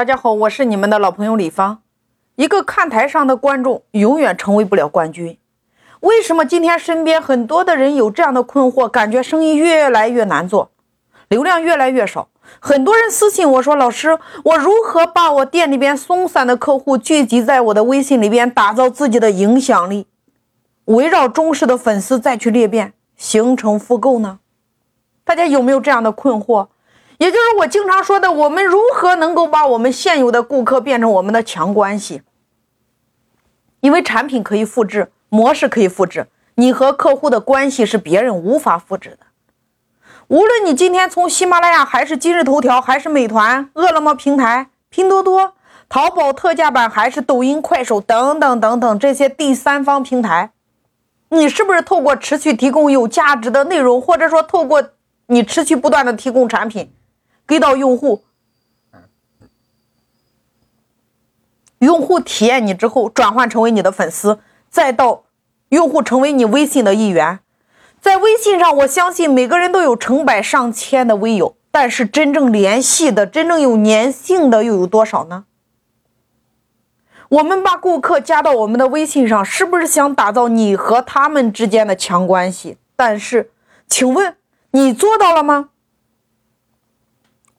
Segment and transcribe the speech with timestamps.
[0.00, 1.82] 大家好，我是你们的老朋友李芳。
[2.36, 5.36] 一个看台上的观众永远成为不了冠军。
[6.00, 10.70] 为什么今天身边很多的人有这样的困惑，感觉生意越来越难做，
[11.28, 12.28] 流量越来越少？
[12.60, 20.06] 很多人私信我说：“老师，我如何把我店里边松散的客户聚集在我的微信里边，打造自己的影响力，
[20.86, 24.38] 围绕忠实的粉丝再去裂变，形成复购呢？”
[25.24, 26.68] 大家有没有这样的困惑？
[27.20, 32.22] 也就是我经常说的，我们如何能够把我们现有的顾客变成我们的强关系？
[33.80, 39.26] 因为产品可以复制，模式可以复制，你和客户的关系是别人无法复制的。
[40.28, 45.52] 无论你今天从喜马拉雅，还是今日头条，还是美团、饿了么平台、拼多多、
[45.90, 50.52] 淘宝特价版，还是抖音、快手等等等等这些第三方平台，
[51.28, 54.82] 你是不是透过持续提供有价值的内容，或者说透过
[55.26, 56.90] 你持续不断的提供产品？
[57.50, 58.22] 给到用户，
[61.80, 64.38] 用户体验你之后转换成为你的粉丝，
[64.70, 65.24] 再到
[65.70, 67.40] 用户成为你微信的一员。
[68.00, 75.46] 在微信上，我相信每个人都有成百上千的微友，但是真正联系的、真正有粘性的又有多少呢？
[77.30, 82.76] 我们把顾客加到我们的微信上，是不是想打造你和他们之间的强关系？
[82.94, 83.50] 但是，
[83.88, 84.36] 请问
[84.70, 85.70] 你做到了吗？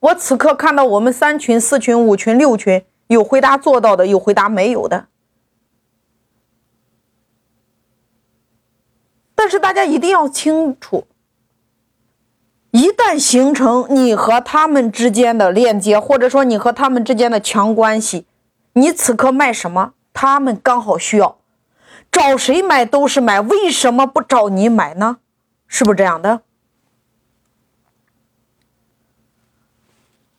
[0.02, 5.08] 我此刻看到我们三群、四群、五群、六群，有回答做到的，有回答没有的。
[9.36, 11.06] 但是大家一定要清楚，
[12.72, 18.26] 一旦形成你和他们之间的链接，或者说你和他们之间的强关系，
[18.74, 21.38] 你此刻卖什么，他们刚好需要，
[22.12, 25.18] 找谁买都是买，为什么不找你买呢？
[25.68, 26.42] 是不是这样的？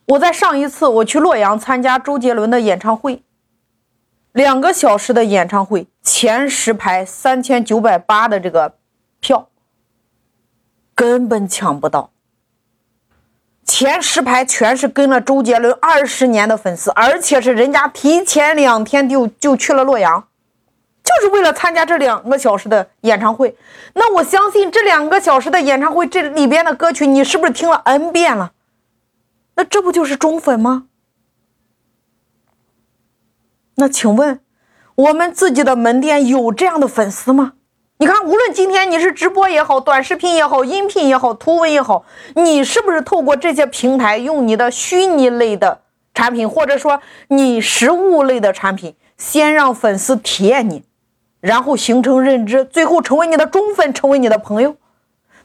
[0.06, 3.22] 我在上一次我去洛阳参加周杰伦的演唱会，
[4.32, 8.74] 两个小时的演唱会，前十排三千九百八的这个
[9.20, 9.48] 票
[10.94, 12.10] 根本抢不到，
[13.64, 20.28] 前十排全是跟了周杰伦二十年的粉丝，而且是人家提前两天就就去了洛阳，
[21.04, 23.56] 就是为了参加这两个小时的演唱会。
[23.94, 28.52] 那我相信这两个小时的演唱会，这里边的歌曲你是不是听了 N 遍了？
[29.62, 30.88] 那这不就是忠粉吗？
[33.76, 34.40] 那请问，
[34.96, 37.52] 我们自己的门店有这样的粉丝吗？
[37.98, 50.82] 你看，无论今天你是直播也好，短视频也好，音频也好，图文也好，你是不是透过这些平台，用你的虚拟类的产品，或者说你实物类的产品，先让粉丝体验你，
[51.38, 54.74] 然后形成认知，最后成为你的忠粉，成为你的朋友。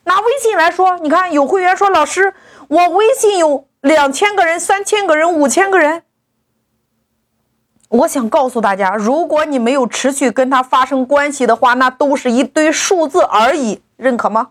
[0.06, 2.34] 拿微信来说，你看有会员说，老师，
[2.68, 3.68] 我微信有。
[3.82, 6.04] 两千个人、三千个人、五千个人，
[7.90, 14.50] 我想告诉大家，如果你没有持续跟他发生关系的话，那都是一堆数字而已，认可吗？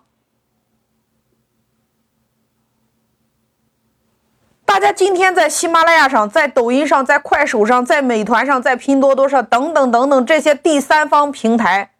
[4.64, 11.93] 大家今天在喜马拉雅上、在抖音上、在快手上、在美团上、在拼多多上等等等等这些第三方平台，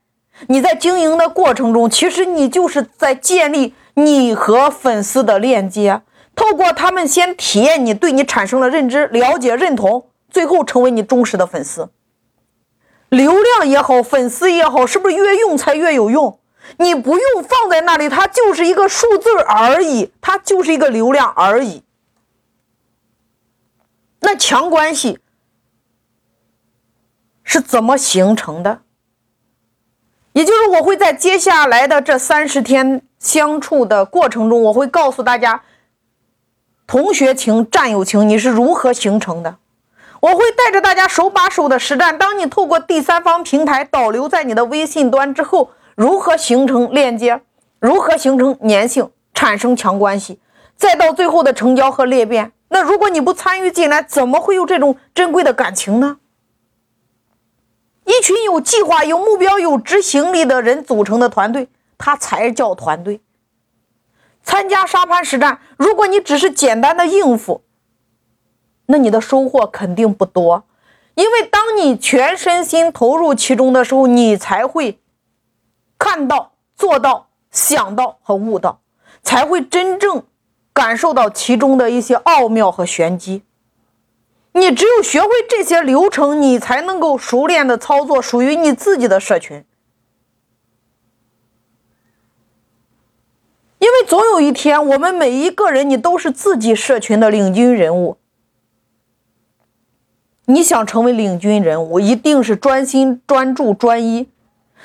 [0.49, 6.03] 你在经营的过程中，其实你就是在建立你和粉丝的链接。
[6.37, 11.89] 透过他们先体验你，对你产生了认知、了解、认同，最后成为你忠实的粉丝。
[13.09, 16.39] 流量也好，粉丝也好，是不是越用才越有用？
[16.77, 21.83] 你不用放在那里，它就是一个数字而已，它就是一个流量而已。
[24.21, 25.21] 那强关系
[27.45, 28.83] 是怎么形成的？
[30.33, 35.63] 也就是我会在接下来的这三十天相处的过程中，我会告诉大家。
[36.87, 39.57] 同学情、战友情，你是如何形成的？
[40.21, 42.17] 我会带着大家手把手的实战。
[42.17, 47.41] 当你透过第三方平台导流在你的微信端之后，如何形成链接？
[47.81, 50.39] 如何形成粘性，产生强关系？
[50.77, 52.53] 再到最后的成交和裂变。
[52.69, 56.19] 那如果你不参与进来，怎么会有这种珍贵的感情呢？
[58.05, 61.69] 一群有计划、有目标、有执行力的人组成的团队，
[61.99, 63.21] 它才叫团队。
[64.47, 67.65] 参加沙盘实战，如果你只是简单的应付，
[68.87, 70.65] 那你的收获肯定不多。
[71.17, 75.01] 因为当你全身心投入其中的时候，你才会
[75.99, 78.81] 看到、做到、想到和悟到，
[79.23, 80.25] 才会真正
[80.73, 83.43] 感受到其中的一些奥妙和玄机。
[84.53, 89.65] 你只有学会这些流程，你才能够熟练的操作属于你自己的社群。
[93.79, 98.19] 因为总有一天，我们每一个人，你都是自己社群的领军人物。
[100.45, 104.29] 你想成为领军人物，一定是专心、专注、专一。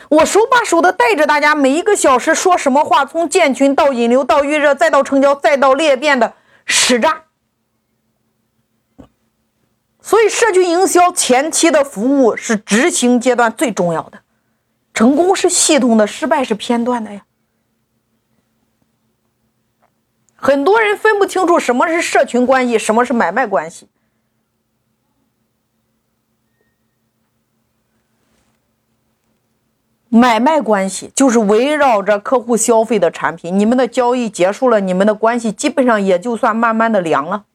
[0.10, 6.34] 我手把手的带着大家，每一个小时说什么话，从建群到引流到预热，再到成交，再到裂变的
[6.66, 7.22] 实战。
[10.02, 14.22] 所以，社区营销前期的服务是执行阶段最重要的，
[14.96, 17.22] 成功是系统的，失败是片段的呀。
[20.42, 23.88] 很多人分不清楚什么是社群关系，什么是买卖关系。
[30.10, 37.46] 买卖关系就是围绕着客户消费的产品，你们的交易结束了，你们的关系基本上也就算慢慢的凉了。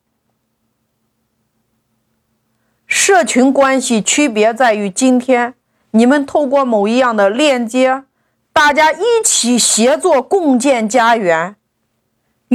[2.87, 5.55] 社群关系区别在于，今天
[5.91, 8.05] 你们透过某一样的链接，
[8.53, 11.56] 大家一起协作共建家园。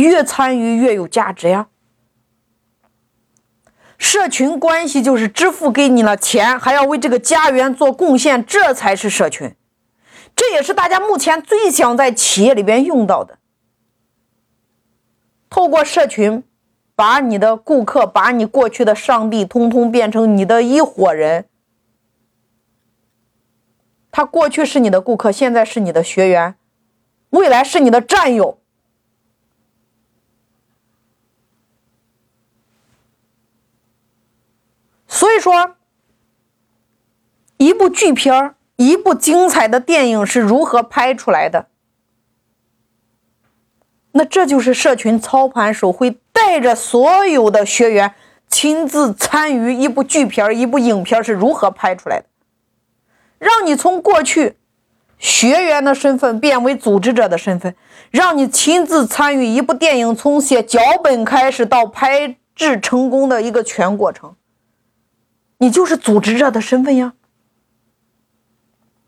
[0.02, 1.68] 越参与越有价值呀！
[3.98, 9.56] 社群关系就是支付给你了钱，还要为这个家园做贡献，这才是社群。
[10.36, 13.38] 这也是大家目前最想在企业里边用到的。
[15.50, 16.44] 透过社群，
[16.96, 21.46] 把你的顾客，把你过去的上帝，通通变成你的一伙人。
[24.10, 26.56] 他过去是你的顾客，现在是你的学员，
[27.30, 28.58] 未来是你的战友。
[35.08, 35.76] 所以说，
[37.58, 41.68] 一部剧片一部精彩的电影是如何拍出来的？
[44.14, 48.14] 那这就是社群操盘手会带着所有的学员
[48.50, 52.26] 亲自参与一部剧片一部影片是如何拍出来的，
[53.40, 54.58] 让你从过去
[55.18, 57.74] 学员的身份变为组织者的身份，
[58.10, 64.36] 让你亲自参与一部电影从写脚本开始到拍制成功的一个全过程。
[65.62, 67.14] 你就是组织者的身份呀，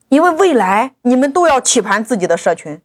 [0.09, 2.79] 因为未来你们都要起盘自己的社群，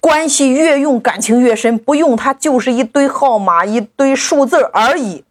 [0.00, 5.26] 关系越用感情越深，不用它就是一堆号码、一堆数字而已。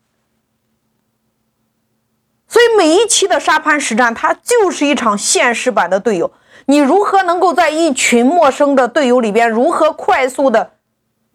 [2.48, 6.32] 所以每一期的沙盘实战，它就是一场现实版的队友。
[6.68, 10.74] 你如何能够在一群陌生的队友里边，如何快速的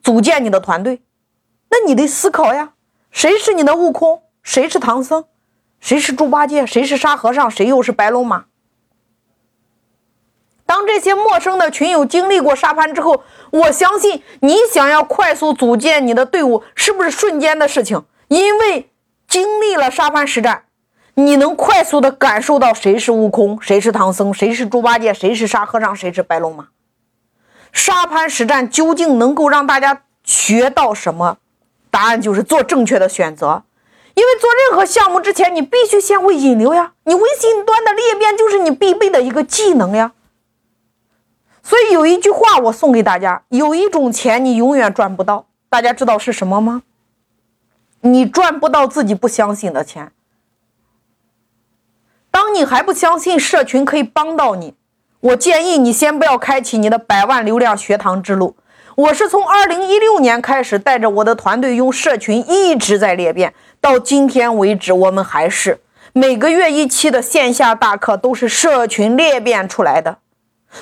[0.00, 1.03] 组建你的团队？
[1.71, 2.75] 那你得思考呀，
[3.11, 5.25] 谁是你的悟空，谁是唐僧？
[5.81, 6.67] 谁是猪八戒？
[6.67, 7.50] 谁是沙和尚？
[7.50, 8.44] 谁又是白龙马？
[10.67, 18.05] 当这些陌生的群友经历过沙盘之后，我相信你想要快速组建你的队伍，是不是瞬间的事情？
[18.29, 18.88] 因为
[19.27, 20.67] 经历了沙盘实战，
[21.15, 26.69] 你能快速的感受到谁是悟空，谁是唐僧，谁是猪八戒，谁是沙和尚，谁是白龙马。
[27.73, 31.38] 沙盘实战究竟能够让大家学到什么？
[31.91, 33.65] 答案就是做正确的选择。
[34.15, 36.93] 因为做任何项目之前，你必须先会引流呀。
[37.05, 40.12] 你微信端的裂变就是你必备的一个技能呀。
[41.62, 46.83] 所以有一句话我送给大家：有一种钱你永远赚不到，大家知道是什么吗？
[48.01, 50.13] 你赚不到自己不相信的钱。
[52.31, 54.75] 当你还不相信社群可以帮到你，
[55.21, 58.56] 我建议你先不要开启你的百万流量学堂之路。
[58.97, 63.55] 我是从二零一六年开始，带着我的团队用社群一直在裂变。
[63.81, 65.81] 到今天为止，我们还是
[66.12, 70.19] 每个月一期的线下大课都是社群裂变出来的，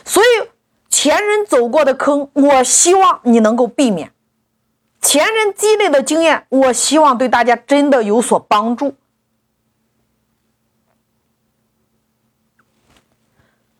[0.04, 0.48] 所以
[0.88, 4.08] 前人走过的坑，我希望你能够避免；
[5.00, 8.94] 前人积累的经验，我希望对大家真的有所帮助。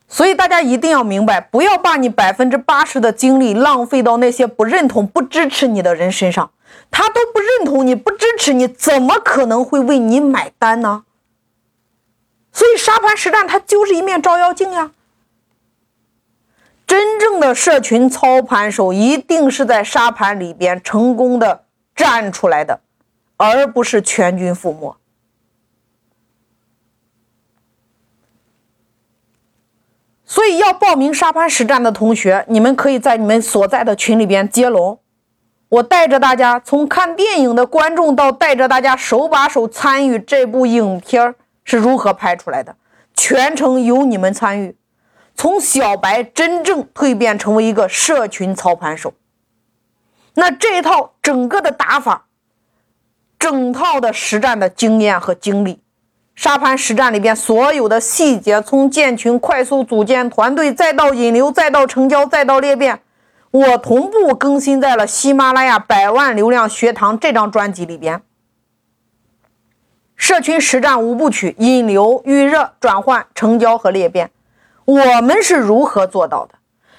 [0.09, 6.51] 所以大家一定要明白，不要把你百分之八十的精力浪费到那些不认同、不支持你的人身上。
[6.91, 11.05] 他都不认同你，不支持你，怎么可能会为你买单呢？
[12.51, 14.91] 所以沙盘实战它就是一面照妖镜呀。
[16.87, 22.81] 真正的社群操盘手一定是在沙盘里边成功的站出来的，
[23.37, 24.97] 而不是全军覆没。
[30.31, 35.01] 所以要报名沙盘实战的同学，你们可以在你们所在的群里边接龙。
[35.71, 42.77] 我带着大家从看电影的观众到带着大家手把手参与这部影片是如何拍出来的，
[43.15, 44.77] 全程由你们参与，
[45.35, 49.15] 从小白真正蜕变成为一个社群操盘手。
[50.35, 52.27] 那这一套整个的打法，
[53.39, 55.81] 整套的实战的经验和经历，
[56.39, 63.01] 沙盘实战里边所有的细节，从建群、快速组建团队，再到引流，再到成交，再到裂变。
[63.51, 68.23] 我同步更新在了喜马拉雅百万流量学堂这张专辑里边。
[70.15, 74.31] 社群实战五部曲：引流、预热、转换、成交和裂变。
[74.85, 76.55] 我们是如何做到的？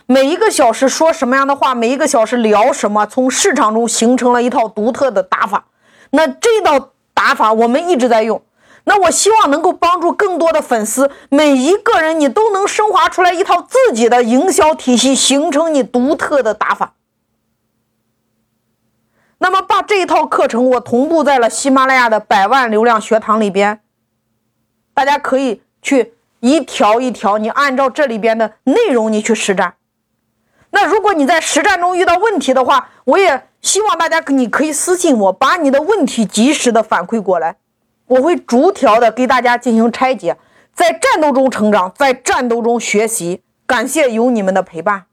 [0.06, 5.64] 每一个小时说什么样的话，每一个小时聊什么，从市场中形成了一套独特的打法。
[6.10, 8.42] 那这道打法我们一直在用。
[8.90, 16.96] 那我希望能够帮助更多的粉丝，每一个人你都能升华出来一套自己的营销体系，形成你独特的打法。
[19.38, 23.80] 那么把这一套课程我同步在了喜马拉雅的百万流量学堂里边，
[24.96, 29.76] 大家可以去一条一条，你按照这里边的内容你去实战。
[30.72, 37.58] 那如果你在实战中遇到问题的话，我也希望大家你可以私信我，把你的问题及时的反馈过来，
[38.10, 40.38] 我会逐条的给大家进行拆解，
[40.74, 43.42] 在战斗中成长，在战斗中学习。
[43.66, 45.06] 感谢有你们的陪伴。